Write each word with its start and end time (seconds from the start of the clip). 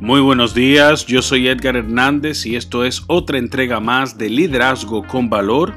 Muy 0.00 0.22
buenos 0.22 0.54
días, 0.54 1.04
yo 1.04 1.20
soy 1.20 1.48
Edgar 1.48 1.76
Hernández 1.76 2.46
y 2.46 2.56
esto 2.56 2.86
es 2.86 3.02
otra 3.06 3.36
entrega 3.36 3.80
más 3.80 4.16
de 4.16 4.30
Liderazgo 4.30 5.06
con 5.06 5.28
Valor. 5.28 5.74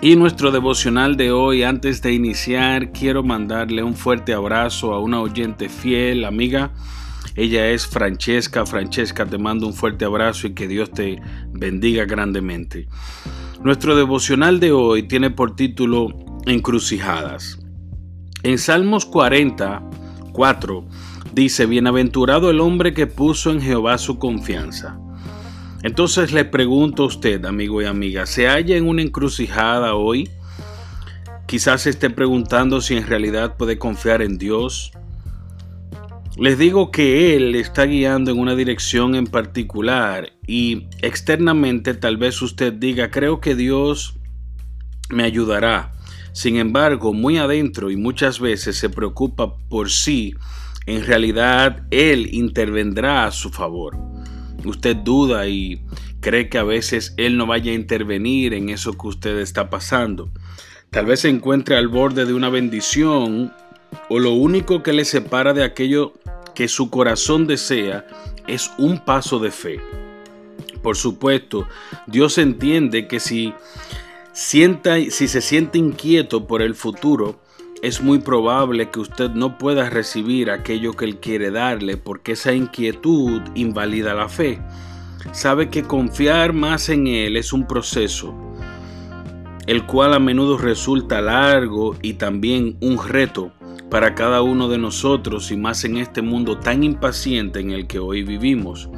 Y 0.00 0.14
nuestro 0.14 0.52
devocional 0.52 1.16
de 1.16 1.32
hoy, 1.32 1.64
antes 1.64 2.00
de 2.02 2.12
iniciar, 2.12 2.92
quiero 2.92 3.24
mandarle 3.24 3.82
un 3.82 3.96
fuerte 3.96 4.32
abrazo 4.32 4.94
a 4.94 5.00
una 5.00 5.20
oyente 5.20 5.68
fiel, 5.68 6.24
amiga. 6.24 6.70
Ella 7.34 7.66
es 7.66 7.84
Francesca. 7.84 8.64
Francesca, 8.64 9.26
te 9.26 9.38
mando 9.38 9.66
un 9.66 9.74
fuerte 9.74 10.04
abrazo 10.04 10.46
y 10.46 10.54
que 10.54 10.68
Dios 10.68 10.92
te 10.92 11.20
bendiga 11.52 12.04
grandemente. 12.04 12.86
Nuestro 13.64 13.96
devocional 13.96 14.60
de 14.60 14.70
hoy 14.70 15.02
tiene 15.08 15.30
por 15.30 15.56
título 15.56 16.10
Encrucijadas. 16.46 17.58
En 18.44 18.58
Salmos 18.58 19.04
44 19.04 20.86
Dice, 21.32 21.64
bienaventurado 21.64 22.50
el 22.50 22.60
hombre 22.60 22.92
que 22.92 23.06
puso 23.06 23.50
en 23.50 23.62
Jehová 23.62 23.96
su 23.96 24.18
confianza. 24.18 24.98
Entonces 25.82 26.32
le 26.32 26.44
pregunto 26.44 27.04
a 27.04 27.06
usted, 27.06 27.44
amigo 27.46 27.80
y 27.80 27.86
amiga, 27.86 28.26
¿se 28.26 28.46
halla 28.46 28.76
en 28.76 28.86
una 28.86 29.00
encrucijada 29.00 29.94
hoy? 29.94 30.28
Quizás 31.46 31.82
se 31.82 31.90
esté 31.90 32.10
preguntando 32.10 32.82
si 32.82 32.96
en 32.96 33.06
realidad 33.06 33.56
puede 33.56 33.78
confiar 33.78 34.20
en 34.20 34.36
Dios. 34.36 34.92
Les 36.36 36.58
digo 36.58 36.90
que 36.90 37.34
Él 37.34 37.54
está 37.54 37.84
guiando 37.84 38.30
en 38.30 38.38
una 38.38 38.54
dirección 38.54 39.14
en 39.14 39.26
particular 39.26 40.32
y 40.46 40.88
externamente 41.00 41.94
tal 41.94 42.18
vez 42.18 42.42
usted 42.42 42.74
diga, 42.74 43.10
creo 43.10 43.40
que 43.40 43.54
Dios 43.54 44.18
me 45.08 45.24
ayudará. 45.24 45.92
Sin 46.32 46.56
embargo, 46.56 47.14
muy 47.14 47.38
adentro 47.38 47.90
y 47.90 47.96
muchas 47.96 48.38
veces 48.38 48.76
se 48.76 48.90
preocupa 48.90 49.56
por 49.68 49.90
sí 49.90 50.34
en 50.86 51.04
realidad 51.04 51.86
Él 51.90 52.28
intervendrá 52.32 53.26
a 53.26 53.32
su 53.32 53.50
favor. 53.50 53.96
Usted 54.64 54.96
duda 54.96 55.48
y 55.48 55.84
cree 56.20 56.48
que 56.48 56.58
a 56.58 56.64
veces 56.64 57.14
Él 57.16 57.36
no 57.36 57.46
vaya 57.46 57.72
a 57.72 57.74
intervenir 57.74 58.54
en 58.54 58.68
eso 58.68 58.92
que 58.96 59.08
usted 59.08 59.38
está 59.38 59.70
pasando. 59.70 60.30
Tal 60.90 61.06
vez 61.06 61.20
se 61.20 61.28
encuentre 61.28 61.76
al 61.76 61.88
borde 61.88 62.26
de 62.26 62.34
una 62.34 62.48
bendición 62.48 63.52
o 64.08 64.18
lo 64.18 64.32
único 64.32 64.82
que 64.82 64.92
le 64.92 65.04
separa 65.04 65.52
de 65.54 65.64
aquello 65.64 66.12
que 66.54 66.68
su 66.68 66.90
corazón 66.90 67.46
desea 67.46 68.06
es 68.46 68.70
un 68.78 68.98
paso 69.04 69.38
de 69.38 69.50
fe. 69.50 69.80
Por 70.82 70.96
supuesto, 70.96 71.66
Dios 72.06 72.38
entiende 72.38 73.06
que 73.06 73.20
si, 73.20 73.54
sienta, 74.32 74.96
si 75.10 75.28
se 75.28 75.40
siente 75.40 75.78
inquieto 75.78 76.46
por 76.46 76.60
el 76.60 76.74
futuro, 76.74 77.40
es 77.82 78.00
muy 78.00 78.20
probable 78.20 78.90
que 78.90 79.00
usted 79.00 79.30
no 79.30 79.58
pueda 79.58 79.90
recibir 79.90 80.52
aquello 80.52 80.92
que 80.92 81.04
Él 81.04 81.18
quiere 81.18 81.50
darle 81.50 81.96
porque 81.96 82.32
esa 82.32 82.52
inquietud 82.52 83.42
invalida 83.56 84.14
la 84.14 84.28
fe. 84.28 84.60
Sabe 85.32 85.68
que 85.68 85.82
confiar 85.82 86.52
más 86.52 86.88
en 86.88 87.08
Él 87.08 87.36
es 87.36 87.52
un 87.52 87.66
proceso, 87.66 88.34
el 89.66 89.84
cual 89.84 90.14
a 90.14 90.20
menudo 90.20 90.58
resulta 90.58 91.20
largo 91.20 91.96
y 92.02 92.14
también 92.14 92.76
un 92.80 93.04
reto 93.04 93.52
para 93.90 94.14
cada 94.14 94.42
uno 94.42 94.68
de 94.68 94.78
nosotros 94.78 95.50
y 95.50 95.56
más 95.56 95.84
en 95.84 95.96
este 95.96 96.22
mundo 96.22 96.58
tan 96.58 96.84
impaciente 96.84 97.58
en 97.58 97.72
el 97.72 97.88
que 97.88 97.98
hoy 97.98 98.22
vivimos. 98.22 98.88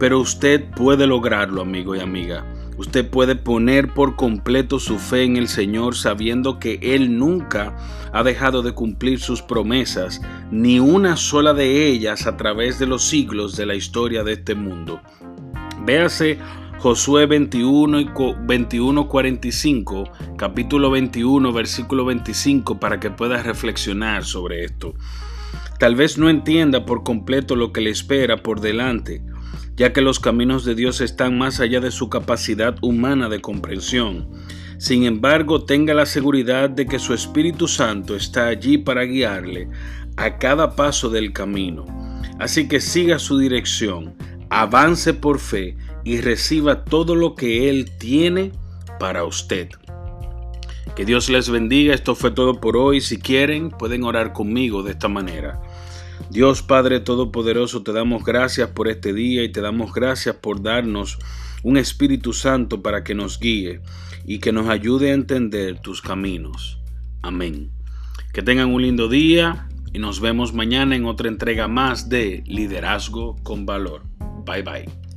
Pero 0.00 0.18
usted 0.18 0.68
puede 0.74 1.06
lograrlo, 1.06 1.62
amigo 1.62 1.94
y 1.94 2.00
amiga. 2.00 2.44
Usted 2.80 3.10
puede 3.10 3.36
poner 3.36 3.92
por 3.92 4.16
completo 4.16 4.78
su 4.78 4.98
fe 4.98 5.24
en 5.24 5.36
el 5.36 5.48
Señor 5.48 5.96
sabiendo 5.96 6.58
que 6.58 6.78
Él 6.80 7.18
nunca 7.18 7.76
ha 8.10 8.22
dejado 8.22 8.62
de 8.62 8.72
cumplir 8.72 9.20
sus 9.20 9.42
promesas, 9.42 10.22
ni 10.50 10.80
una 10.80 11.18
sola 11.18 11.52
de 11.52 11.88
ellas 11.88 12.26
a 12.26 12.38
través 12.38 12.78
de 12.78 12.86
los 12.86 13.04
siglos 13.04 13.54
de 13.54 13.66
la 13.66 13.74
historia 13.74 14.24
de 14.24 14.32
este 14.32 14.54
mundo. 14.54 15.02
Véase 15.84 16.38
Josué 16.78 17.26
21 17.26 18.00
y 18.00 18.10
21 18.46 19.08
45, 19.08 20.04
capítulo 20.38 20.90
21, 20.90 21.52
versículo 21.52 22.06
25 22.06 22.80
para 22.80 22.98
que 22.98 23.10
pueda 23.10 23.42
reflexionar 23.42 24.24
sobre 24.24 24.64
esto. 24.64 24.94
Tal 25.78 25.96
vez 25.96 26.16
no 26.16 26.30
entienda 26.30 26.86
por 26.86 27.02
completo 27.02 27.56
lo 27.56 27.74
que 27.74 27.82
le 27.82 27.90
espera 27.90 28.38
por 28.38 28.62
delante, 28.62 29.22
ya 29.80 29.94
que 29.94 30.02
los 30.02 30.20
caminos 30.20 30.66
de 30.66 30.74
Dios 30.74 31.00
están 31.00 31.38
más 31.38 31.58
allá 31.58 31.80
de 31.80 31.90
su 31.90 32.10
capacidad 32.10 32.76
humana 32.82 33.30
de 33.30 33.40
comprensión. 33.40 34.28
Sin 34.76 35.04
embargo, 35.04 35.64
tenga 35.64 35.94
la 35.94 36.04
seguridad 36.04 36.68
de 36.68 36.84
que 36.84 36.98
su 36.98 37.14
Espíritu 37.14 37.66
Santo 37.66 38.14
está 38.14 38.48
allí 38.48 38.76
para 38.76 39.04
guiarle 39.04 39.70
a 40.18 40.36
cada 40.36 40.76
paso 40.76 41.08
del 41.08 41.32
camino. 41.32 41.86
Así 42.38 42.68
que 42.68 42.82
siga 42.82 43.18
su 43.18 43.38
dirección, 43.38 44.16
avance 44.50 45.14
por 45.14 45.38
fe 45.38 45.78
y 46.04 46.20
reciba 46.20 46.84
todo 46.84 47.14
lo 47.14 47.34
que 47.34 47.70
Él 47.70 47.90
tiene 47.96 48.52
para 48.98 49.24
usted. 49.24 49.70
Que 50.94 51.06
Dios 51.06 51.30
les 51.30 51.48
bendiga. 51.48 51.94
Esto 51.94 52.14
fue 52.14 52.32
todo 52.32 52.60
por 52.60 52.76
hoy. 52.76 53.00
Si 53.00 53.16
quieren, 53.16 53.70
pueden 53.70 54.04
orar 54.04 54.34
conmigo 54.34 54.82
de 54.82 54.90
esta 54.90 55.08
manera. 55.08 55.58
Dios 56.28 56.62
Padre 56.62 57.00
Todopoderoso, 57.00 57.82
te 57.82 57.92
damos 57.92 58.24
gracias 58.24 58.70
por 58.70 58.88
este 58.88 59.12
día 59.12 59.42
y 59.42 59.50
te 59.50 59.60
damos 59.60 59.92
gracias 59.92 60.36
por 60.36 60.62
darnos 60.62 61.18
un 61.62 61.76
Espíritu 61.76 62.32
Santo 62.32 62.82
para 62.82 63.02
que 63.04 63.14
nos 63.14 63.38
guíe 63.38 63.80
y 64.24 64.38
que 64.38 64.52
nos 64.52 64.68
ayude 64.68 65.10
a 65.10 65.14
entender 65.14 65.80
tus 65.80 66.02
caminos. 66.02 66.78
Amén. 67.22 67.70
Que 68.32 68.42
tengan 68.42 68.72
un 68.72 68.82
lindo 68.82 69.08
día 69.08 69.68
y 69.92 69.98
nos 69.98 70.20
vemos 70.20 70.54
mañana 70.54 70.94
en 70.94 71.04
otra 71.04 71.28
entrega 71.28 71.68
más 71.68 72.08
de 72.08 72.42
Liderazgo 72.46 73.36
con 73.42 73.66
Valor. 73.66 74.02
Bye 74.44 74.62
bye. 74.62 75.09